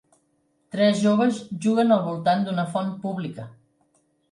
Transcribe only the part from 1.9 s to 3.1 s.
al voltant d'una font